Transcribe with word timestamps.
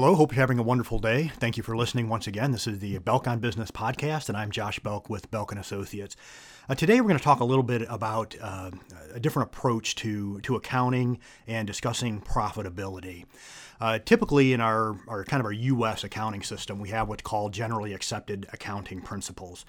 Hello, 0.00 0.14
hope 0.14 0.30
you're 0.30 0.40
having 0.40 0.60
a 0.60 0.62
wonderful 0.62 1.00
day. 1.00 1.32
Thank 1.38 1.56
you 1.56 1.64
for 1.64 1.76
listening 1.76 2.08
once 2.08 2.28
again. 2.28 2.52
This 2.52 2.68
is 2.68 2.78
the 2.78 2.98
Belk 2.98 3.26
on 3.26 3.40
Business 3.40 3.72
podcast, 3.72 4.28
and 4.28 4.38
I'm 4.38 4.52
Josh 4.52 4.78
Belk 4.78 5.10
with 5.10 5.28
Belk 5.32 5.50
and 5.50 5.60
Associates. 5.60 6.14
Uh, 6.68 6.76
today, 6.76 7.00
we're 7.00 7.08
going 7.08 7.18
to 7.18 7.24
talk 7.24 7.40
a 7.40 7.44
little 7.44 7.64
bit 7.64 7.82
about 7.88 8.36
uh, 8.40 8.70
a 9.12 9.18
different 9.18 9.48
approach 9.48 9.96
to 9.96 10.40
to 10.42 10.54
accounting 10.54 11.18
and 11.48 11.66
discussing 11.66 12.20
profitability. 12.20 13.24
Uh, 13.80 13.98
typically, 13.98 14.52
in 14.52 14.60
our, 14.60 14.96
our 15.06 15.24
kind 15.24 15.40
of 15.40 15.46
our 15.46 15.52
U.S. 15.52 16.04
accounting 16.04 16.42
system, 16.42 16.80
we 16.80 16.88
have 16.88 17.08
what's 17.08 17.22
called 17.22 17.52
generally 17.52 17.92
accepted 17.92 18.48
accounting 18.52 19.00
principles 19.00 19.64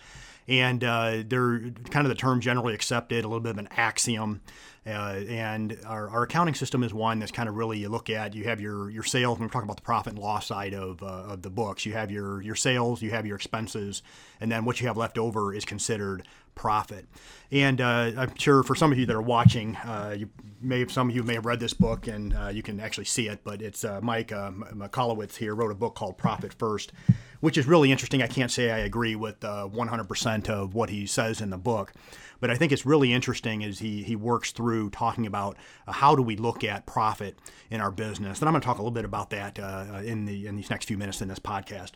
and 0.49 0.83
uh, 0.83 1.23
they're 1.27 1.59
kind 1.91 2.07
of 2.07 2.09
the 2.09 2.15
term 2.15 2.41
generally 2.41 2.73
accepted, 2.73 3.23
a 3.23 3.27
little 3.27 3.39
bit 3.39 3.51
of 3.51 3.59
an 3.59 3.69
axiom. 3.77 4.41
Uh, 4.85 5.21
and 5.29 5.77
our, 5.85 6.09
our, 6.09 6.23
accounting 6.23 6.55
system 6.55 6.81
is 6.81 6.91
one 6.91 7.19
that's 7.19 7.31
kind 7.31 7.47
of 7.47 7.55
really 7.55 7.77
you 7.77 7.89
look 7.89 8.09
at. 8.09 8.33
You 8.33 8.45
have 8.45 8.59
your 8.59 8.89
your 8.89 9.03
sales. 9.03 9.37
when 9.37 9.47
we're 9.47 9.51
talking 9.51 9.67
about 9.67 9.75
the 9.75 9.83
profit 9.83 10.13
and 10.13 10.19
loss 10.19 10.47
side 10.47 10.73
of, 10.73 11.03
uh, 11.03 11.05
of 11.05 11.43
the 11.43 11.51
books, 11.51 11.85
you 11.85 11.93
have 11.93 12.09
your 12.09 12.41
your 12.41 12.55
sales, 12.55 13.01
you 13.01 13.11
have 13.11 13.27
your 13.27 13.35
expenses, 13.35 14.01
and 14.41 14.51
then 14.51 14.65
what 14.65 14.81
you 14.81 14.87
have 14.87 14.97
left 14.97 15.19
over 15.19 15.53
is 15.53 15.65
considered 15.65 16.23
profit. 16.55 17.05
And 17.51 17.79
uh, 17.79 18.11
I'm 18.17 18.35
sure 18.35 18.63
for 18.63 18.73
some 18.73 18.91
of 18.91 18.97
you 18.97 19.05
that 19.05 19.15
are 19.15 19.21
watching, 19.21 19.75
uh, 19.77 20.15
you 20.17 20.29
may 20.61 20.79
have, 20.79 20.91
some 20.91 21.09
of 21.09 21.15
you 21.15 21.23
may 21.23 21.35
have 21.35 21.45
read 21.45 21.59
this 21.59 21.73
book, 21.73 22.07
and 22.07 22.33
uh, 22.35 22.47
you 22.47 22.63
can 22.63 22.79
actually 22.79 23.05
see 23.05 23.27
it. 23.27 23.41
But 23.43 23.61
it's 23.61 23.85
uh, 23.99 24.05
Mike 24.05 24.31
uh, 24.31 25.27
here 25.37 25.55
wrote 25.55 25.71
a 25.71 25.75
book 25.75 25.95
called 25.95 26.17
Profit 26.17 26.53
First, 26.53 26.91
which 27.39 27.57
is 27.57 27.67
really 27.67 27.91
interesting. 27.91 28.21
I 28.21 28.27
can't 28.27 28.51
say 28.51 28.71
I 28.71 28.79
agree 28.79 29.15
with 29.15 29.39
100% 29.41 30.49
of 30.49 30.73
what 30.73 30.89
he 30.89 31.05
says 31.05 31.41
in 31.41 31.49
the 31.49 31.57
book. 31.57 31.93
But 32.39 32.49
I 32.49 32.55
think 32.55 32.71
it's 32.71 32.85
really 32.85 33.11
interesting 33.11 33.63
as 33.63 33.79
he, 33.79 34.03
he 34.03 34.15
works 34.15 34.51
through 34.51 34.91
talking 34.91 35.25
about 35.25 35.57
uh, 35.87 35.91
how 35.91 36.15
do 36.15 36.21
we 36.21 36.35
look 36.35 36.63
at 36.63 36.85
profit 36.85 37.37
in 37.69 37.81
our 37.81 37.91
business. 37.91 38.39
And 38.39 38.47
I'm 38.47 38.53
going 38.53 38.61
to 38.61 38.65
talk 38.65 38.77
a 38.77 38.81
little 38.81 38.91
bit 38.91 39.05
about 39.05 39.29
that 39.31 39.59
uh, 39.59 40.01
in 40.03 40.25
the 40.25 40.47
in 40.47 40.55
these 40.55 40.69
next 40.69 40.85
few 40.85 40.97
minutes 40.97 41.21
in 41.21 41.27
this 41.27 41.39
podcast. 41.39 41.91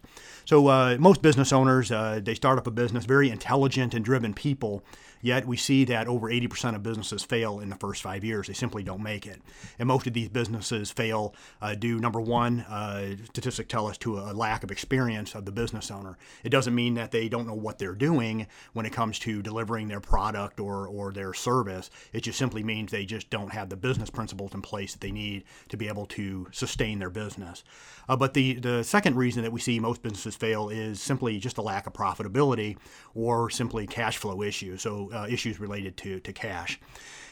So 0.46 0.68
uh, 0.68 0.98
most 1.00 1.22
business 1.22 1.54
owners 1.54 1.92
uh, 1.92 2.20
they 2.22 2.36
start 2.36 2.58
up 2.58 2.68
a 2.68 2.72
business, 2.72 3.06
very 3.06 3.30
intelligent 3.30 3.94
and 3.94 4.04
driven 4.04 4.34
people 4.34 4.84
Yet 5.24 5.48
we 5.48 5.56
see 5.56 5.86
that 5.86 6.08
over 6.08 6.30
80% 6.30 6.76
of 6.76 6.84
businesses 6.84 7.24
fail 7.24 7.62
in 7.62 7.70
the 7.70 7.78
first 7.78 8.02
five 8.02 8.26
years. 8.26 8.48
They 8.48 8.54
simply 8.54 8.84
don't 8.84 9.02
make 9.02 9.26
it. 9.26 9.42
And 9.80 9.88
most 9.88 10.06
of 10.06 10.12
these 10.12 10.28
businesses 10.28 10.92
fail 10.92 11.34
uh, 11.62 11.76
due, 11.76 11.98
number 11.98 12.20
one, 12.20 12.60
uh, 12.60 13.16
statistics 13.24 13.72
tell 13.72 13.88
us 13.88 13.98
to 14.00 14.20
a 14.20 14.34
lack 14.34 14.66
of 14.66 14.70
experience 14.70 15.34
of 15.34 15.46
the 15.46 15.52
business 15.54 15.90
owner. 15.90 16.18
It 16.44 16.50
doesn't 16.50 16.76
mean 16.76 16.96
that 16.96 17.12
they 17.12 17.30
don't 17.30 17.48
know 17.48 17.54
what 17.54 17.80
they're 17.80 17.96
doing 17.96 18.48
when 18.74 18.86
it 18.86 18.92
comes 18.92 19.18
to 19.20 19.42
delivering 19.42 19.88
their 19.88 20.02
product 20.02 20.60
or, 20.60 20.90
or 20.90 21.14
their 21.14 21.34
service. 21.34 21.90
It 22.12 22.22
just 22.22 22.38
simply 22.38 22.62
means 22.62 22.92
they 22.92 23.06
just 23.06 23.30
don't 23.30 23.54
have 23.54 23.70
the 23.70 23.78
business 23.78 24.10
principles 24.10 24.54
in 24.54 24.62
place 24.62 24.92
that 24.92 25.00
they 25.00 25.12
need 25.12 25.46
to 25.70 25.78
be 25.78 25.88
able 25.88 26.06
to 26.08 26.48
sustain 26.52 27.00
their 27.00 27.10
business. 27.10 27.64
Uh, 28.10 28.18
but 28.18 28.34
the, 28.34 28.56
the 28.56 28.84
second 28.84 29.16
reason 29.16 29.44
that 29.44 29.54
we 29.54 29.62
see 29.62 29.80
most 29.80 30.02
businesses 30.02 30.36
fail 30.36 30.68
is 30.68 31.02
simply 31.02 31.40
just 31.40 31.58
a 31.58 31.62
lack 31.62 31.88
of 31.88 31.94
profitability 31.94 32.76
or 33.16 33.50
simply 33.50 33.88
cash 33.88 34.18
flow 34.18 34.42
issues. 34.42 34.82
So 34.82 35.12
uh, 35.14 35.28
issues 35.30 35.60
related 35.60 35.96
to, 35.98 36.20
to 36.20 36.34
cash. 36.34 36.80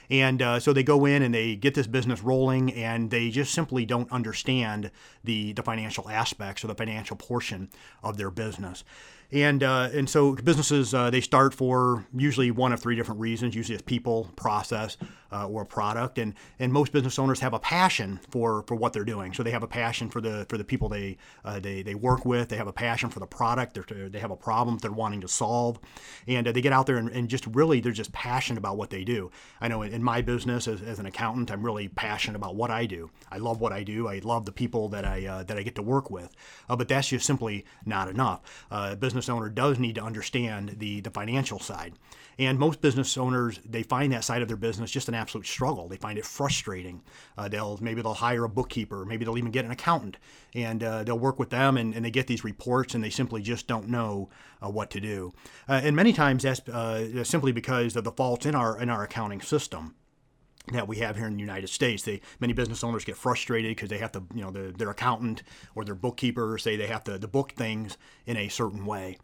And 0.10 0.42
uh, 0.42 0.60
so 0.60 0.74
they 0.74 0.84
go 0.84 1.06
in 1.06 1.24
and 1.24 1.34
they 1.34 1.56
get 1.56 1.74
this 1.74 1.88
business 1.88 2.22
rolling, 2.22 2.74
and 2.74 3.10
they 3.10 3.30
just 3.30 3.54
simply 3.54 3.86
don't 3.86 4.12
understand 4.12 4.92
the, 5.24 5.54
the 5.54 5.64
financial 5.64 6.10
aspects 6.10 6.66
or 6.66 6.68
the 6.68 6.76
financial 6.76 7.16
portion 7.16 7.70
of 8.04 8.18
their 8.18 8.30
business. 8.30 8.84
And 9.32 9.64
uh, 9.64 9.90
and 9.94 10.10
so 10.10 10.36
businesses 10.36 10.94
uh, 10.94 11.10
they 11.10 11.22
start 11.22 11.54
for 11.54 12.06
usually 12.14 12.52
one 12.52 12.74
of 12.74 12.82
three 12.82 12.98
different 12.98 13.22
reasons. 13.22 13.56
Usually 13.56 13.76
it's 13.76 13.82
people, 13.82 14.30
process, 14.36 14.98
uh, 15.32 15.48
or 15.48 15.64
a 15.64 15.66
product. 15.66 16.18
And 16.18 16.34
and 16.60 16.72
most 16.72 16.92
business 16.92 17.18
owners 17.20 17.40
have 17.40 17.54
a 17.54 17.60
passion 17.60 18.20
for 18.30 18.64
for 18.64 18.76
what 18.76 18.94
they're 18.94 19.06
doing. 19.06 19.34
So 19.34 19.44
they 19.44 19.52
have 19.52 19.64
a 19.64 19.68
passion 19.68 20.10
for 20.10 20.22
the 20.22 20.46
for 20.50 20.58
the 20.58 20.64
people 20.64 20.90
they 20.90 21.18
uh, 21.46 21.60
they 21.60 21.82
they 21.82 21.96
work 21.96 22.26
with. 22.26 22.50
They 22.50 22.58
have 22.58 22.68
a 22.68 22.74
passion 22.74 23.10
for 23.10 23.20
the 23.20 23.28
product. 23.28 23.74
They're, 23.74 24.10
they 24.10 24.20
have 24.20 24.32
a 24.32 24.36
problem 24.36 24.78
they're 24.78 24.92
wanting 24.92 25.22
to 25.22 25.28
solve, 25.28 25.80
and 26.28 26.48
uh, 26.48 26.52
they 26.52 26.62
get 26.62 26.74
out 26.74 26.86
there 26.86 26.98
and, 26.98 27.10
and, 27.10 27.30
just 27.30 27.46
really 27.48 27.80
they're 27.80 27.92
just 27.92 28.12
passionate 28.12 28.58
about 28.58 28.76
what 28.76 28.90
they 28.90 29.04
do. 29.04 29.32
I 29.62 29.68
know 29.68 29.84
in, 29.84 29.94
in 29.94 30.04
my 30.04 30.22
business 30.22 30.68
as, 30.68 30.82
as, 30.82 31.00
an 31.00 31.06
accountant, 31.06 31.50
I'm 31.50 31.64
really 31.64 31.88
passionate 31.88 32.36
about 32.36 32.56
what 32.56 32.72
I 32.72 32.86
do. 32.86 33.10
I 33.32 33.38
love 33.38 33.62
what 33.62 33.72
I 33.72 33.84
do. 33.84 34.08
I 34.08 34.20
love 34.20 34.46
the 34.46 34.52
people 34.52 34.90
that 34.90 35.06
I 35.06 35.26
uh, 35.26 35.44
that 35.44 35.58
I 35.58 35.64
get 35.64 35.76
to 35.76 35.82
work 35.82 36.12
with. 36.12 36.36
but 36.68 36.88
that's 36.88 37.08
just 37.08 37.26
simply 37.26 37.66
not 37.86 38.10
enough. 38.10 38.66
a 38.70 38.96
business 38.96 39.30
owner 39.30 39.50
does 39.50 39.80
need 39.80 39.96
to 39.96 40.04
understand 40.04 40.76
the, 40.80 41.02
the 41.02 41.10
financial 41.10 41.60
side. 41.60 41.94
And 42.40 42.58
most 42.58 42.82
business 42.82 43.18
owners, 43.18 43.60
they 43.66 43.84
find 43.84 44.12
that 44.14 44.24
side 44.24 44.42
of 44.42 44.48
their 44.48 44.58
business 44.58 44.90
just 44.90 45.08
an 45.08 45.14
absolute 45.22 45.46
struggle. 45.46 45.88
They 45.88 45.98
find 45.98 46.18
it 46.18 46.26
frustrating. 46.26 47.02
Uh, 47.38 47.48
they'll 47.48 47.78
maybe 47.82 48.02
they'll 48.02 48.14
hire 48.14 48.44
a 48.44 48.50
bookkeeper, 48.50 49.06
maybe 49.06 49.24
they'll 49.24 49.38
even 49.38 49.52
get 49.52 49.66
an 49.66 49.72
accountant, 49.72 50.18
and 50.54 50.84
uh, 50.84 51.04
they'll 51.04 51.20
work 51.20 51.40
with 51.40 51.50
them, 51.50 51.78
and, 51.78 51.94
and, 51.94 52.04
they 52.04 52.12
get 52.12 52.28
these 52.28 52.44
reports, 52.44 52.96
and 52.96 53.04
they 53.04 53.10
simply 53.10 53.42
just 53.42 53.68
don't 53.68 53.88
know 53.88 54.30
uh, 54.64 54.70
what 54.70 54.90
to 54.92 55.00
do. 55.00 55.32
Uh, 55.70 55.82
and 55.84 55.96
many 55.96 56.12
times 56.12 56.44
that's 56.44 56.68
uh, 56.68 57.24
simply 57.24 57.52
because 57.52 57.96
of 57.96 58.04
the 58.04 58.12
faults 58.12 58.46
in 58.46 58.56
our 58.56 58.80
in 58.82 58.90
our 58.90 59.04
accounting 59.04 59.42
system 59.42 59.96
that 60.72 60.88
we 60.88 60.98
have 60.98 61.16
here 61.16 61.28
in 61.28 61.34
the 61.34 61.40
United 61.40 61.68
States. 61.68 62.04
They 62.04 62.22
many 62.40 62.54
business 62.54 62.84
owners 62.84 63.06
get 63.06 63.18
frustrated 63.18 63.72
because 63.72 63.90
they 63.90 63.98
have 63.98 64.12
to, 64.14 64.24
you 64.34 64.42
know, 64.42 64.52
the, 64.52 64.74
their 64.78 64.90
accountant 64.90 65.44
or 65.76 65.86
their 65.86 65.96
bookkeeper 65.96 66.58
say 66.58 66.76
they 66.76 66.88
have 66.88 67.04
to, 67.06 67.18
to 67.18 67.28
book 67.28 67.54
things 67.54 67.98
in 68.26 68.38
a 68.38 68.48
certain 68.48 68.86
way. 68.86 69.18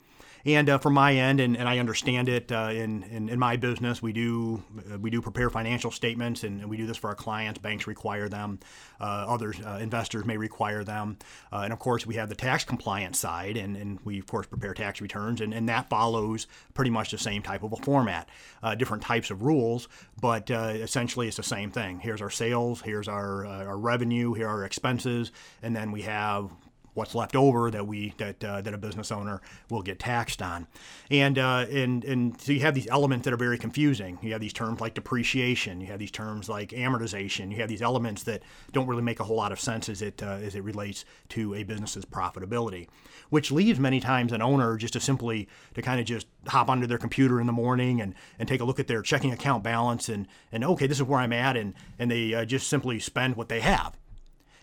And 0.48 0.70
uh, 0.70 0.78
from 0.78 0.94
my 0.94 1.14
end, 1.14 1.42
and, 1.42 1.58
and 1.58 1.68
I 1.68 1.78
understand 1.78 2.30
it 2.30 2.54
uh, 2.54 2.70
in, 2.72 3.04
in, 3.04 3.28
in 3.28 3.38
my 3.38 3.58
business, 3.58 4.02
we 4.02 4.14
do 4.14 4.64
uh, 4.90 4.98
we 4.98 5.10
do 5.10 5.22
prepare 5.22 5.50
financial 5.50 5.92
statements, 5.92 6.46
and, 6.46 6.68
we 6.70 6.78
do 6.78 6.88
this 6.88 6.96
for 6.96 7.10
our 7.10 7.16
clients. 7.16 7.60
Banks 7.60 7.86
require 7.86 8.30
them, 8.30 8.60
uh, 9.02 9.26
others 9.28 9.60
uh, 9.60 9.78
investors 9.82 10.24
may 10.24 10.38
require 10.38 10.86
them, 10.86 11.18
and 11.52 11.74
of 11.74 11.80
course 11.80 12.06
we 12.06 12.16
have 12.16 12.30
the 12.30 12.36
tax 12.36 12.64
compliance 12.64 13.20
side, 13.20 13.58
and, 13.58 13.76
and 13.76 14.00
we 14.06 14.20
of 14.20 14.28
course 14.28 14.48
prepare 14.48 14.74
tax 14.74 15.02
returns, 15.02 15.42
and, 15.42 15.54
and 15.54 15.68
that 15.68 15.90
follows 15.90 16.48
pretty 16.74 16.92
much 16.92 17.12
the 17.12 17.18
same 17.18 17.42
type 17.42 17.64
of 17.64 17.74
a 17.74 17.78
format. 17.78 18.30
different 18.78 19.04
types 19.04 19.30
of 19.30 19.42
rules, 19.42 19.90
but 20.22 20.50
essentially 20.50 21.28
it's 21.28 21.38
the 21.38 21.44
same 21.44 21.72
thing. 21.72 22.00
Here's 22.00 22.22
our 22.22 22.30
sales, 22.30 22.82
here's 22.82 23.10
our 23.10 23.46
our 23.46 23.78
revenue, 23.78 24.34
here 24.34 24.48
are 24.48 24.60
our 24.60 24.66
expenses, 24.66 25.34
and 25.62 25.76
then 25.76 25.92
we 25.92 26.04
have 26.04 26.52
what's 26.98 27.14
left 27.14 27.36
over 27.36 27.70
that 27.72 27.86
we 27.86 28.14
that 28.18 28.44
uh, 28.44 28.62
that 28.62 28.74
a 28.74 28.78
business 28.78 29.12
owner 29.12 29.42
will 29.70 29.84
get 29.84 30.00
taxed 30.00 30.42
on, 30.42 30.68
and 31.12 31.38
uh, 31.38 31.66
and 31.70 32.04
and 32.04 32.42
so 32.42 32.52
you 32.52 32.60
have 32.62 32.74
these 32.74 32.88
elements 32.88 33.26
that 33.26 33.34
are 33.34 33.38
very 33.38 33.58
confusing. 33.58 34.18
You 34.22 34.32
have 34.32 34.42
these 34.42 34.54
terms 34.54 34.82
like 34.82 34.96
depreciation, 34.96 35.80
you 35.80 35.88
have 35.88 36.00
these 36.00 36.12
terms 36.12 36.50
like 36.50 36.70
amortization, 36.70 37.52
you 37.52 37.58
have 37.58 37.70
these 37.70 37.82
elements 37.82 38.24
that 38.24 38.42
don't 38.72 38.88
really 38.88 39.04
make 39.04 39.20
a 39.20 39.24
whole 39.24 39.38
lot 39.38 39.52
of 39.52 39.60
sense 39.60 39.88
as 39.88 40.02
it 40.02 40.24
uh, 40.24 40.40
as 40.42 40.56
it 40.56 40.64
relates 40.64 41.06
to 41.30 41.54
a 41.54 41.64
business's 41.64 42.04
profitability, 42.04 42.88
which 43.30 43.52
leaves 43.52 43.80
many 43.80 44.00
times 44.00 44.32
an 44.32 44.42
owner 44.42 44.76
just 44.76 44.94
to 44.94 45.00
simply 45.00 45.48
to 45.76 45.82
kind 45.82 46.00
of 46.00 46.06
just 46.06 46.28
hop 46.48 46.70
onto 46.70 46.88
their 46.88 46.98
computer 46.98 47.40
in 47.40 47.46
the 47.46 47.54
morning 47.54 48.02
and, 48.02 48.16
and 48.40 48.50
take 48.50 48.62
a 48.62 48.66
look 48.66 48.80
at 48.80 48.88
their 48.88 49.02
checking 49.02 49.32
account 49.32 49.64
balance 49.64 50.10
and 50.10 50.28
and 50.52 50.64
okay 50.64 50.88
this 50.88 50.98
is 50.98 51.04
where 51.04 51.20
I'm 51.20 51.34
at 51.34 51.56
and 51.56 51.74
and 52.00 52.10
they 52.10 52.34
uh, 52.34 52.46
just 52.46 52.68
simply 52.68 53.00
spend 53.00 53.36
what 53.36 53.50
they 53.50 53.60
have. 53.60 53.96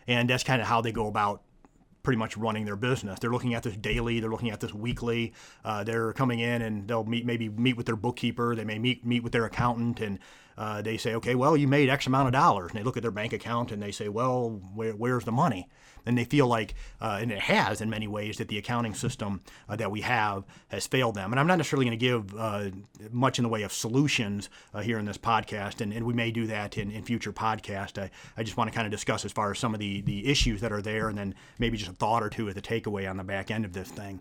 And 0.06 0.28
that's 0.28 0.44
kind 0.44 0.60
of 0.60 0.68
how 0.68 0.80
they 0.82 0.92
go 0.92 1.06
about 1.06 1.42
pretty 2.04 2.18
much 2.18 2.36
running 2.36 2.64
their 2.64 2.76
business. 2.76 3.18
They're 3.18 3.32
looking 3.32 3.54
at 3.54 3.64
this 3.64 3.76
daily. 3.76 4.20
They're 4.20 4.30
looking 4.30 4.50
at 4.50 4.60
this 4.60 4.72
weekly. 4.72 5.32
Uh, 5.64 5.82
they're 5.82 6.12
coming 6.12 6.38
in 6.38 6.62
and 6.62 6.86
they'll 6.86 7.04
meet 7.04 7.26
maybe 7.26 7.48
meet 7.48 7.76
with 7.76 7.86
their 7.86 7.96
bookkeeper. 7.96 8.54
They 8.54 8.64
may 8.64 8.78
meet 8.78 9.04
meet 9.04 9.24
with 9.24 9.32
their 9.32 9.44
accountant 9.44 10.00
and 10.00 10.20
uh, 10.56 10.82
they 10.82 10.96
say, 10.96 11.14
okay, 11.14 11.34
well, 11.34 11.56
you 11.56 11.68
made 11.68 11.88
X 11.88 12.06
amount 12.06 12.28
of 12.28 12.32
dollars. 12.32 12.70
And 12.70 12.80
they 12.80 12.84
look 12.84 12.96
at 12.96 13.02
their 13.02 13.10
bank 13.10 13.32
account 13.32 13.72
and 13.72 13.82
they 13.82 13.92
say, 13.92 14.08
well, 14.08 14.60
where, 14.74 14.92
where's 14.92 15.24
the 15.24 15.32
money? 15.32 15.68
And 16.06 16.18
they 16.18 16.24
feel 16.24 16.46
like, 16.46 16.74
uh, 17.00 17.18
and 17.22 17.32
it 17.32 17.38
has 17.38 17.80
in 17.80 17.88
many 17.88 18.06
ways, 18.06 18.36
that 18.36 18.48
the 18.48 18.58
accounting 18.58 18.92
system 18.92 19.40
uh, 19.70 19.76
that 19.76 19.90
we 19.90 20.02
have 20.02 20.44
has 20.68 20.86
failed 20.86 21.14
them. 21.14 21.32
And 21.32 21.40
I'm 21.40 21.46
not 21.46 21.56
necessarily 21.56 21.86
going 21.86 21.98
to 21.98 22.04
give 22.04 22.34
uh, 22.38 22.70
much 23.10 23.38
in 23.38 23.42
the 23.42 23.48
way 23.48 23.62
of 23.62 23.72
solutions 23.72 24.50
uh, 24.74 24.82
here 24.82 24.98
in 24.98 25.06
this 25.06 25.16
podcast, 25.16 25.80
and, 25.80 25.94
and 25.94 26.04
we 26.04 26.12
may 26.12 26.30
do 26.30 26.46
that 26.48 26.76
in, 26.76 26.90
in 26.90 27.04
future 27.04 27.32
podcasts. 27.32 27.98
I, 27.98 28.10
I 28.36 28.42
just 28.42 28.58
want 28.58 28.70
to 28.70 28.74
kind 28.74 28.86
of 28.86 28.90
discuss 28.90 29.24
as 29.24 29.32
far 29.32 29.50
as 29.50 29.58
some 29.58 29.72
of 29.72 29.80
the, 29.80 30.02
the 30.02 30.26
issues 30.26 30.60
that 30.60 30.72
are 30.72 30.82
there, 30.82 31.08
and 31.08 31.16
then 31.16 31.34
maybe 31.58 31.78
just 31.78 31.90
a 31.90 31.94
thought 31.94 32.22
or 32.22 32.28
two 32.28 32.50
as 32.50 32.56
a 32.58 32.60
takeaway 32.60 33.08
on 33.08 33.16
the 33.16 33.24
back 33.24 33.50
end 33.50 33.64
of 33.64 33.72
this 33.72 33.88
thing. 33.88 34.20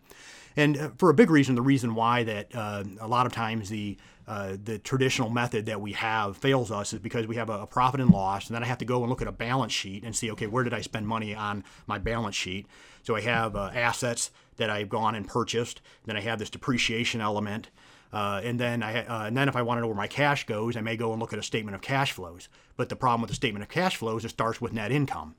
And 0.56 0.78
uh, 0.78 0.92
for 0.98 1.10
a 1.10 1.14
big 1.14 1.30
reason, 1.30 1.56
the 1.56 1.62
reason 1.62 1.96
why 1.96 2.24
that 2.24 2.56
a 2.56 3.08
lot 3.08 3.26
of 3.26 3.34
times 3.34 3.68
the 3.68 3.98
uh, 4.28 4.56
the 4.64 4.80
traditional 4.80 5.30
method 5.30 5.66
that 5.66 5.82
we 5.82 5.92
have 5.94 6.38
fails 6.38 6.72
us 6.72 6.94
is 6.94 7.00
because 7.00 7.28
we 7.28 7.36
have 7.36 7.50
a, 7.50 7.60
a, 7.62 7.68
profit 7.68 8.00
and 8.00 8.10
loss, 8.10 8.48
and 8.48 8.56
then 8.56 8.64
I 8.64 8.68
have 8.68 8.78
to 8.78 8.86
go 8.86 9.02
and 9.02 9.10
look 9.10 9.22
at 9.22 9.28
a 9.28 9.34
balance 9.34 9.74
sheet 9.74 10.04
and 10.04 10.16
see, 10.16 10.32
okay, 10.32 10.48
where 10.48 10.64
did 10.64 10.74
I 10.74 10.82
spend 10.82 11.08
money 11.08 11.36
on 11.36 11.64
my 11.88 11.98
balance 11.98 12.36
sheet? 12.36 12.66
So 13.02 13.16
I 13.16 13.22
have 13.22 13.56
uh, 13.56 13.72
assets 13.74 14.32
that 14.58 14.70
I've 14.70 14.90
gone 14.90 15.16
and 15.16 15.28
purchased. 15.28 15.82
Then 16.06 16.16
I 16.16 16.22
have 16.22 16.40
this 16.40 16.50
depreciation 16.50 17.20
element. 17.20 17.70
Uh, 18.14 18.40
and 18.44 18.60
then 18.60 18.84
I, 18.84 19.04
uh, 19.06 19.26
and 19.26 19.36
then 19.36 19.50
if 19.50 19.56
I 19.56 19.64
want 19.64 19.78
to 19.78 19.82
know 19.82 19.88
where 19.88 19.96
my 19.96 20.08
cash 20.08 20.46
goes, 20.46 20.78
I 20.78 20.82
may 20.82 20.96
go 20.96 21.12
and 21.12 21.20
look 21.20 21.34
at 21.34 21.40
a 21.40 21.44
statement 21.44 21.76
of 21.76 21.82
cash 21.82 22.12
flows. 22.12 22.48
But 22.78 22.90
the 22.90 22.96
problem 22.96 23.22
with 23.22 23.30
the 23.30 23.36
statement 23.36 23.64
of 23.64 23.70
cash 23.70 23.98
flows, 23.98 24.24
it 24.24 24.30
starts 24.30 24.62
with 24.62 24.72
net 24.72 24.92
income. 24.92 25.36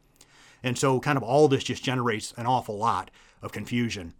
And 0.63 0.77
so 0.77 0.99
kind 0.99 1.17
of 1.17 1.23
all 1.23 1.47
this 1.47 1.65
just 1.65 1.85
generates 1.85 2.35
an 2.37 2.47
awful 2.47 2.77
lot 2.77 3.11
of 3.43 3.53
confusion. 3.53 4.15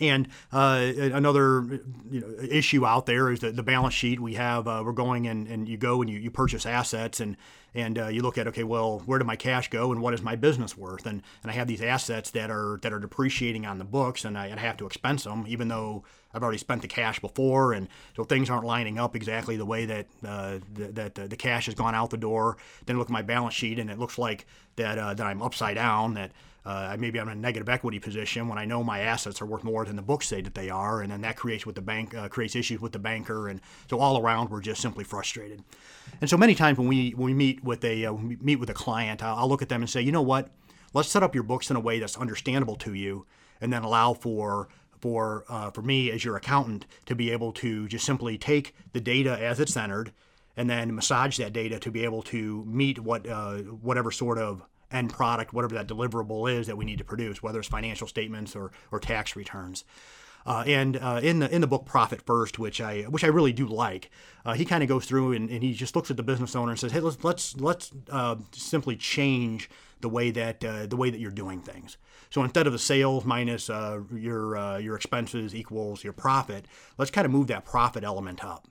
And 0.00 0.28
uh, 0.52 0.92
another 0.96 1.80
you 2.10 2.20
know, 2.20 2.28
issue 2.42 2.86
out 2.86 3.06
there 3.06 3.30
is 3.30 3.40
the 3.40 3.62
balance 3.62 3.94
sheet 3.94 4.18
we 4.18 4.34
have, 4.34 4.66
uh, 4.66 4.82
we're 4.84 4.92
going 4.92 5.26
and, 5.26 5.46
and 5.46 5.68
you 5.68 5.76
go 5.76 6.00
and 6.00 6.10
you, 6.10 6.18
you 6.18 6.30
purchase 6.30 6.64
assets 6.66 7.20
and 7.20 7.36
and 7.74 7.98
uh, 7.98 8.08
you 8.08 8.22
look 8.22 8.36
at 8.38 8.48
okay, 8.48 8.64
well, 8.64 9.00
where 9.06 9.18
did 9.18 9.26
my 9.26 9.36
cash 9.36 9.70
go 9.70 9.92
and 9.92 10.02
what 10.02 10.14
is 10.14 10.22
my 10.22 10.34
business 10.36 10.76
worth? 10.76 11.06
And 11.06 11.22
and 11.42 11.50
I 11.50 11.54
have 11.54 11.68
these 11.68 11.82
assets 11.82 12.30
that 12.32 12.50
are 12.50 12.78
that 12.82 12.92
are 12.92 12.98
depreciating 12.98 13.66
on 13.66 13.78
the 13.78 13.84
books, 13.84 14.24
and 14.24 14.36
I, 14.36 14.46
I 14.46 14.58
have 14.58 14.76
to 14.78 14.86
expense 14.86 15.24
them, 15.24 15.44
even 15.46 15.68
though 15.68 16.04
I've 16.34 16.42
already 16.42 16.58
spent 16.58 16.82
the 16.82 16.88
cash 16.88 17.20
before, 17.20 17.72
and 17.72 17.88
so 18.16 18.24
things 18.24 18.50
aren't 18.50 18.64
lining 18.64 18.98
up 18.98 19.14
exactly 19.14 19.56
the 19.56 19.66
way 19.66 19.84
that 19.86 20.06
uh, 20.24 20.58
that 20.74 21.14
the, 21.14 21.28
the, 21.28 21.36
cash 21.36 21.66
has 21.66 21.74
gone 21.74 21.94
out 21.94 22.10
the 22.10 22.16
door. 22.16 22.56
Then 22.86 22.96
I 22.96 22.98
look 22.98 23.08
at 23.08 23.12
my 23.12 23.22
balance 23.22 23.54
sheet, 23.54 23.78
and 23.78 23.90
it 23.90 23.98
looks 23.98 24.18
like 24.18 24.46
that 24.76 24.98
uh, 24.98 25.14
that 25.14 25.26
I'm 25.26 25.42
upside 25.42 25.76
down. 25.76 26.14
That 26.14 26.32
uh, 26.64 26.96
maybe 26.98 27.18
I'm 27.18 27.28
in 27.28 27.38
a 27.38 27.40
negative 27.40 27.68
equity 27.68 27.98
position 27.98 28.48
when 28.48 28.58
I 28.58 28.64
know 28.64 28.84
my 28.84 29.00
assets 29.00 29.40
are 29.40 29.46
worth 29.46 29.64
more 29.64 29.84
than 29.84 29.96
the 29.96 30.02
books 30.02 30.28
say 30.28 30.40
that 30.42 30.54
they 30.54 30.68
are, 30.68 31.00
and 31.00 31.10
then 31.10 31.22
that 31.22 31.36
creates 31.36 31.64
with 31.64 31.74
the 31.74 31.80
bank 31.80 32.14
uh, 32.14 32.28
creates 32.28 32.54
issues 32.54 32.80
with 32.80 32.92
the 32.92 32.98
banker, 32.98 33.48
and 33.48 33.60
so 33.88 33.98
all 33.98 34.18
around 34.18 34.50
we're 34.50 34.60
just 34.60 34.80
simply 34.80 35.04
frustrated. 35.04 35.62
And 36.20 36.28
so 36.28 36.36
many 36.36 36.54
times 36.54 36.78
when 36.78 36.88
we 36.88 37.10
when 37.12 37.26
we 37.26 37.34
meet 37.34 37.64
with 37.64 37.84
a 37.84 38.06
uh, 38.06 38.12
meet 38.12 38.56
with 38.56 38.70
a 38.70 38.74
client, 38.74 39.22
I'll, 39.22 39.36
I'll 39.36 39.48
look 39.48 39.62
at 39.62 39.68
them 39.68 39.80
and 39.80 39.90
say, 39.90 40.02
you 40.02 40.12
know 40.12 40.22
what, 40.22 40.50
let's 40.92 41.08
set 41.08 41.22
up 41.22 41.34
your 41.34 41.44
books 41.44 41.70
in 41.70 41.76
a 41.76 41.80
way 41.80 41.98
that's 41.98 42.16
understandable 42.18 42.76
to 42.76 42.94
you, 42.94 43.26
and 43.60 43.72
then 43.72 43.82
allow 43.82 44.12
for 44.12 44.68
for 45.00 45.44
uh, 45.48 45.70
for 45.70 45.82
me 45.82 46.10
as 46.10 46.24
your 46.24 46.36
accountant 46.36 46.86
to 47.06 47.14
be 47.14 47.30
able 47.30 47.52
to 47.52 47.88
just 47.88 48.04
simply 48.04 48.36
take 48.36 48.74
the 48.92 49.00
data 49.00 49.38
as 49.42 49.60
it's 49.60 49.76
entered 49.76 50.12
and 50.56 50.68
then 50.68 50.94
massage 50.94 51.38
that 51.38 51.52
data 51.52 51.78
to 51.78 51.90
be 51.90 52.04
able 52.04 52.22
to 52.22 52.64
meet 52.66 52.98
what 52.98 53.26
uh, 53.26 53.58
whatever 53.58 54.10
sort 54.10 54.38
of 54.38 54.62
end 54.90 55.12
product, 55.12 55.52
whatever 55.52 55.74
that 55.74 55.86
deliverable 55.86 56.50
is 56.50 56.66
that 56.66 56.76
we 56.76 56.84
need 56.84 56.98
to 56.98 57.04
produce, 57.04 57.42
whether 57.42 57.58
it's 57.58 57.68
financial 57.68 58.06
statements 58.06 58.56
or, 58.56 58.72
or 58.90 58.98
tax 58.98 59.36
returns. 59.36 59.84
Uh, 60.46 60.64
and 60.66 60.96
uh, 60.96 61.20
in 61.22 61.38
the 61.38 61.54
in 61.54 61.60
the 61.60 61.66
book 61.66 61.84
Profit 61.84 62.22
First, 62.22 62.58
which 62.58 62.80
I 62.80 63.02
which 63.02 63.24
I 63.24 63.26
really 63.26 63.52
do 63.52 63.66
like, 63.66 64.10
uh, 64.44 64.54
he 64.54 64.64
kind 64.64 64.82
of 64.82 64.88
goes 64.88 65.04
through 65.04 65.32
and, 65.32 65.50
and, 65.50 65.62
he 65.62 65.74
just 65.74 65.94
looks 65.94 66.10
at 66.10 66.16
the 66.16 66.22
business 66.22 66.56
owner 66.56 66.70
and 66.70 66.80
says, 66.80 66.92
"Hey, 66.92 67.00
let's 67.00 67.22
let's 67.22 67.56
let's 67.60 67.90
uh, 68.10 68.36
simply 68.52 68.96
change 68.96 69.68
the 70.00 70.08
way 70.08 70.30
that 70.30 70.64
uh, 70.64 70.86
the 70.86 70.96
way 70.96 71.10
that 71.10 71.20
you're 71.20 71.30
doing 71.30 71.60
things. 71.60 71.98
So 72.30 72.42
instead 72.42 72.66
of 72.66 72.72
the 72.72 72.78
sales 72.78 73.26
minus 73.26 73.68
uh, 73.68 74.00
your 74.14 74.80
your 74.80 74.96
expenses 74.96 75.54
equals 75.54 76.02
your 76.02 76.14
profit, 76.14 76.64
let's 76.96 77.10
kind 77.10 77.26
of 77.26 77.32
move 77.32 77.48
that 77.48 77.66
profit 77.66 78.02
element 78.02 78.42
up." 78.42 78.66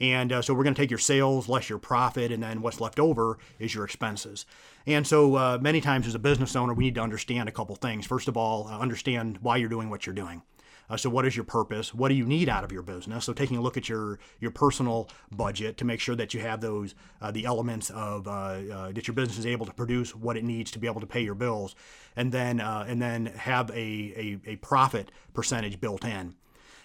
And 0.00 0.32
uh, 0.32 0.42
so 0.42 0.52
we're 0.52 0.64
going 0.64 0.74
to 0.74 0.80
take 0.80 0.90
your 0.90 0.98
sales 0.98 1.48
less 1.48 1.70
your 1.70 1.78
profit, 1.78 2.30
and 2.30 2.42
then 2.42 2.60
what's 2.60 2.80
left 2.80 3.00
over 3.00 3.38
is 3.58 3.74
your 3.74 3.84
expenses. 3.84 4.44
And 4.86 5.06
so 5.06 5.36
uh, 5.36 5.58
many 5.60 5.80
times 5.80 6.06
as 6.06 6.14
a 6.14 6.18
business 6.18 6.54
owner, 6.54 6.74
we 6.74 6.84
need 6.84 6.96
to 6.96 7.00
understand 7.00 7.48
a 7.48 7.52
couple 7.52 7.74
things. 7.76 8.06
First 8.06 8.28
of 8.28 8.36
all, 8.36 8.68
uh, 8.68 8.78
understand 8.78 9.38
why 9.40 9.56
you're 9.56 9.68
doing 9.68 9.88
what 9.88 10.06
you're 10.06 10.14
doing. 10.14 10.42
Uh, 10.88 10.96
so, 10.96 11.10
what 11.10 11.26
is 11.26 11.34
your 11.34 11.44
purpose? 11.44 11.92
What 11.92 12.08
do 12.08 12.14
you 12.14 12.24
need 12.24 12.48
out 12.48 12.62
of 12.62 12.70
your 12.70 12.82
business? 12.82 13.24
So, 13.24 13.32
taking 13.32 13.56
a 13.56 13.60
look 13.60 13.76
at 13.76 13.88
your 13.88 14.18
your 14.38 14.50
personal 14.50 15.08
budget 15.32 15.78
to 15.78 15.84
make 15.84 16.00
sure 16.00 16.14
that 16.14 16.32
you 16.32 16.40
have 16.40 16.60
those 16.60 16.94
uh, 17.20 17.30
the 17.32 17.44
elements 17.44 17.90
of 17.90 18.28
uh, 18.28 18.30
uh 18.30 18.92
that 18.92 19.08
your 19.08 19.14
business 19.14 19.38
is 19.38 19.46
able 19.46 19.66
to 19.66 19.72
produce 19.72 20.14
what 20.14 20.36
it 20.36 20.44
needs 20.44 20.70
to 20.72 20.78
be 20.78 20.86
able 20.86 21.00
to 21.00 21.06
pay 21.06 21.22
your 21.22 21.34
bills, 21.34 21.74
and 22.14 22.30
then 22.30 22.60
uh, 22.60 22.84
and 22.86 23.02
then 23.02 23.26
have 23.26 23.70
a, 23.70 23.74
a, 23.74 24.38
a 24.46 24.56
profit 24.56 25.10
percentage 25.34 25.80
built 25.80 26.04
in. 26.04 26.34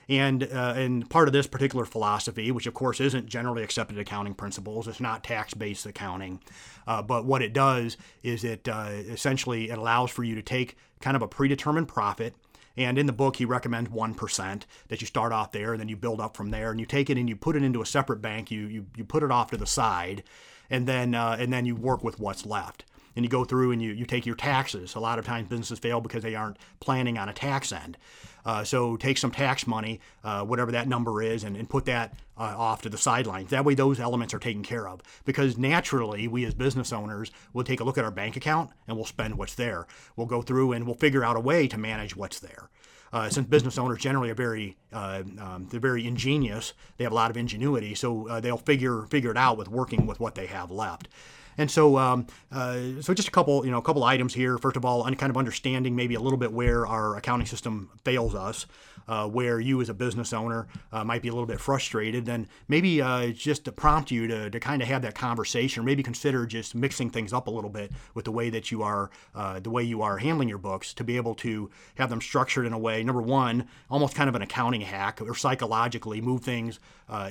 And, 0.09 0.43
uh, 0.43 0.73
and 0.75 1.09
part 1.09 1.27
of 1.27 1.33
this 1.33 1.47
particular 1.47 1.85
philosophy, 1.85 2.51
which 2.51 2.67
of 2.67 2.73
course 2.73 2.99
isn't 2.99 3.27
generally 3.27 3.63
accepted 3.63 3.97
accounting 3.97 4.33
principles, 4.33 4.87
it's 4.87 4.99
not 4.99 5.23
tax 5.23 5.53
based 5.53 5.85
accounting, 5.85 6.41
uh, 6.87 7.01
but 7.01 7.25
what 7.25 7.41
it 7.41 7.53
does 7.53 7.97
is 8.23 8.43
it 8.43 8.67
uh, 8.67 8.89
essentially 8.89 9.69
it 9.69 9.77
allows 9.77 10.11
for 10.11 10.23
you 10.23 10.35
to 10.35 10.41
take 10.41 10.75
kind 10.99 11.15
of 11.15 11.21
a 11.21 11.27
predetermined 11.27 11.87
profit. 11.87 12.35
And 12.77 12.97
in 12.97 13.05
the 13.05 13.13
book, 13.13 13.35
he 13.35 13.45
recommends 13.45 13.89
1% 13.89 14.63
that 14.87 15.01
you 15.01 15.07
start 15.07 15.33
off 15.33 15.51
there 15.51 15.73
and 15.73 15.79
then 15.79 15.89
you 15.89 15.97
build 15.97 16.21
up 16.21 16.37
from 16.37 16.51
there. 16.51 16.71
And 16.71 16.79
you 16.79 16.85
take 16.85 17.09
it 17.09 17.17
and 17.17 17.27
you 17.27 17.35
put 17.35 17.55
it 17.55 17.63
into 17.63 17.81
a 17.81 17.85
separate 17.85 18.21
bank, 18.21 18.49
you, 18.49 18.61
you, 18.67 18.85
you 18.95 19.03
put 19.03 19.23
it 19.23 19.31
off 19.31 19.51
to 19.51 19.57
the 19.57 19.67
side, 19.67 20.23
and 20.69 20.87
then, 20.87 21.13
uh, 21.13 21.35
and 21.37 21.51
then 21.51 21.65
you 21.65 21.75
work 21.75 22.03
with 22.03 22.19
what's 22.19 22.45
left 22.45 22.85
and 23.15 23.25
you 23.25 23.29
go 23.29 23.43
through 23.43 23.71
and 23.71 23.81
you, 23.81 23.91
you 23.91 24.05
take 24.05 24.25
your 24.25 24.35
taxes. 24.35 24.95
A 24.95 24.99
lot 24.99 25.19
of 25.19 25.25
times 25.25 25.49
businesses 25.49 25.79
fail 25.79 26.01
because 26.01 26.23
they 26.23 26.35
aren't 26.35 26.57
planning 26.79 27.17
on 27.17 27.29
a 27.29 27.33
tax 27.33 27.71
end. 27.71 27.97
Uh, 28.45 28.63
so 28.63 28.97
take 28.97 29.17
some 29.17 29.31
tax 29.31 29.67
money, 29.67 29.99
uh, 30.23 30.43
whatever 30.43 30.71
that 30.71 30.87
number 30.87 31.21
is, 31.21 31.43
and, 31.43 31.55
and 31.55 31.69
put 31.69 31.85
that 31.85 32.13
uh, 32.37 32.55
off 32.57 32.81
to 32.81 32.89
the 32.89 32.97
sidelines. 32.97 33.51
That 33.51 33.65
way, 33.65 33.75
those 33.75 33.99
elements 33.99 34.33
are 34.33 34.39
taken 34.39 34.63
care 34.63 34.87
of. 34.87 35.01
Because 35.25 35.57
naturally, 35.57 36.27
we 36.27 36.45
as 36.45 36.53
business 36.53 36.91
owners 36.91 37.31
will 37.53 37.63
take 37.63 37.79
a 37.79 37.83
look 37.83 37.97
at 37.97 38.05
our 38.05 38.11
bank 38.11 38.35
account 38.35 38.71
and 38.87 38.97
we'll 38.97 39.05
spend 39.05 39.37
what's 39.37 39.55
there. 39.55 39.85
We'll 40.15 40.27
go 40.27 40.41
through 40.41 40.71
and 40.71 40.85
we'll 40.85 40.95
figure 40.95 41.23
out 41.23 41.37
a 41.37 41.39
way 41.39 41.67
to 41.67 41.77
manage 41.77 42.15
what's 42.15 42.39
there. 42.39 42.69
Uh, 43.13 43.29
since 43.29 43.45
business 43.47 43.77
owners 43.77 43.99
generally 43.99 44.29
are 44.29 44.35
very 44.35 44.77
uh, 44.93 45.21
um, 45.39 45.67
they're 45.69 45.81
very 45.81 46.07
ingenious, 46.07 46.73
they 46.95 47.03
have 47.03 47.11
a 47.11 47.15
lot 47.15 47.29
of 47.29 47.35
ingenuity, 47.35 47.93
so 47.93 48.27
uh, 48.29 48.39
they'll 48.39 48.57
figure 48.57 49.05
figure 49.07 49.31
it 49.31 49.37
out 49.37 49.57
with 49.57 49.67
working 49.67 50.05
with 50.05 50.21
what 50.21 50.35
they 50.35 50.45
have 50.45 50.71
left. 50.71 51.09
And 51.57 51.69
so, 51.69 51.97
um, 51.97 52.27
uh, 52.51 53.01
so 53.01 53.13
just 53.13 53.27
a 53.27 53.31
couple, 53.31 53.65
you 53.65 53.71
know, 53.71 53.77
a 53.77 53.81
couple 53.81 54.03
items 54.03 54.33
here. 54.33 54.57
First 54.57 54.77
of 54.77 54.85
all, 54.85 55.03
kind 55.03 55.29
of 55.29 55.37
understanding 55.37 55.95
maybe 55.95 56.15
a 56.15 56.19
little 56.19 56.37
bit 56.37 56.51
where 56.51 56.87
our 56.87 57.15
accounting 57.15 57.45
system 57.45 57.89
fails 58.03 58.33
us, 58.33 58.65
uh, 59.07 59.27
where 59.27 59.59
you 59.59 59.81
as 59.81 59.89
a 59.89 59.93
business 59.93 60.33
owner 60.33 60.67
uh, 60.91 61.03
might 61.03 61.21
be 61.21 61.27
a 61.27 61.31
little 61.31 61.45
bit 61.45 61.59
frustrated. 61.59 62.25
Then 62.25 62.47
maybe 62.67 63.01
uh, 63.01 63.27
just 63.27 63.65
to 63.65 63.71
prompt 63.71 64.09
you 64.09 64.25
to, 64.27 64.49
to 64.49 64.59
kind 64.59 64.81
of 64.81 64.87
have 64.87 65.03
that 65.03 65.13
conversation, 65.13 65.81
or 65.81 65.85
maybe 65.85 66.01
consider 66.01 66.45
just 66.45 66.73
mixing 66.73 67.09
things 67.09 67.33
up 67.33 67.47
a 67.47 67.51
little 67.51 67.69
bit 67.69 67.91
with 68.15 68.25
the 68.25 68.31
way 68.31 68.49
that 68.49 68.71
you 68.71 68.81
are, 68.81 69.11
uh, 69.35 69.59
the 69.59 69.69
way 69.69 69.83
you 69.83 70.01
are 70.01 70.17
handling 70.17 70.49
your 70.49 70.57
books, 70.57 70.93
to 70.93 71.03
be 71.03 71.17
able 71.17 71.35
to 71.35 71.69
have 71.95 72.09
them 72.09 72.21
structured 72.21 72.65
in 72.65 72.73
a 72.73 72.79
way. 72.79 73.03
Number 73.03 73.21
one, 73.21 73.67
almost 73.89 74.15
kind 74.15 74.27
of 74.27 74.35
an 74.35 74.41
accounting 74.41 74.81
hack, 74.81 75.21
or 75.21 75.35
psychologically 75.35 76.21
move 76.21 76.41
things 76.41 76.79
uh, 77.09 77.29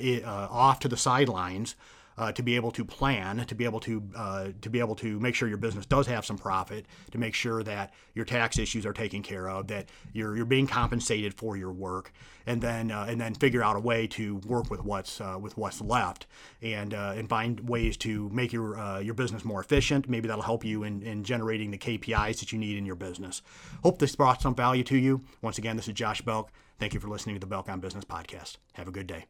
off 0.51 0.79
to 0.81 0.89
the 0.89 0.97
sidelines 0.97 1.75
uh, 2.21 2.31
to 2.31 2.43
be 2.43 2.55
able 2.55 2.71
to 2.71 2.85
plan, 2.85 3.39
to 3.47 3.55
be 3.55 3.65
able 3.65 3.81
to 3.81 4.03
uh, 4.15 4.49
to 4.61 4.69
be 4.69 4.79
able 4.79 4.95
to 4.95 5.19
make 5.21 5.35
sure 5.35 5.49
your 5.49 5.57
business 5.57 5.87
does 5.87 6.07
have 6.07 6.25
some 6.27 6.37
profit, 6.37 6.85
to 7.11 7.19
make 7.19 7.35
sure 7.35 7.63
that 7.63 7.95
your 8.15 8.27
tax 8.27 8.59
issues 8.59 8.85
are 8.85 8.93
taken 8.93 9.23
care 9.23 9.49
of, 9.49 9.67
that 9.69 9.89
you're 10.13 10.37
you're 10.37 10.45
being 10.45 10.67
compensated 10.67 11.33
for 11.33 11.57
your 11.57 11.73
work, 11.73 12.13
and 12.47 12.61
then 12.61 12.91
uh, 12.91 13.07
and 13.09 13.19
then 13.19 13.35
figure 13.35 13.65
out 13.65 13.75
a 13.75 13.81
way 13.81 14.07
to 14.07 14.37
work 14.47 14.71
with 14.71 14.85
what's 14.85 15.19
uh, 15.19 15.39
with 15.41 15.57
what's 15.57 15.81
left, 15.81 16.27
and 16.61 16.93
uh, 16.93 17.15
and 17.17 17.27
find 17.27 17.67
ways 17.67 17.97
to 17.97 18.29
make 18.29 18.53
your 18.53 18.79
uh, 18.79 18.99
your 18.99 19.15
business 19.15 19.43
more 19.43 19.61
efficient. 19.61 20.07
Maybe 20.07 20.29
that'll 20.29 20.43
help 20.43 20.63
you 20.63 20.85
in, 20.85 21.03
in 21.03 21.25
generating 21.25 21.71
the 21.71 21.79
KPIs 21.79 22.41
that 22.41 22.53
you 22.53 22.59
need 22.59 22.77
in 22.77 22.85
your 22.85 22.97
business. 22.97 23.41
Hope 23.83 23.99
this 23.99 24.15
brought 24.15 24.43
some 24.43 24.55
value 24.55 24.85
to 24.85 24.99
you. 24.99 25.23
Once 25.41 25.57
again, 25.57 25.77
this 25.77 25.89
is 25.89 25.95
Josh 25.95 26.21
Belk. 26.21 26.51
Thank 26.79 26.93
you 26.93 27.01
for 27.01 27.09
listening 27.09 27.37
to 27.37 27.41
the 27.41 27.47
Belk 27.47 27.71
on 27.71 27.81
Business 27.81 28.05
podcast. 28.05 28.59
Have 28.75 28.89
a 28.89 28.93
good 28.93 29.07
day. 29.07 29.25